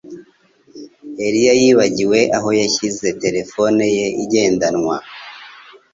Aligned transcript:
Eliya 1.25 1.53
yibagiwe 1.61 2.19
aho 2.37 2.49
yashyize 2.59 3.07
terefone 3.23 3.83
ye 3.97 4.05
igendanwa. 4.23 4.97